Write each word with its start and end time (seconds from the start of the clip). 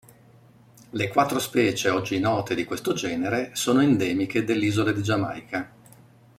Le 0.89 1.07
quattro 1.09 1.37
specie 1.37 1.91
oggi 1.91 2.19
note 2.19 2.55
di 2.55 2.63
questo 2.63 2.93
genere 2.93 3.51
sono 3.53 3.81
endemiche 3.81 4.43
dell'isola 4.43 4.91
di 4.91 5.03
Giamaica. 5.03 5.71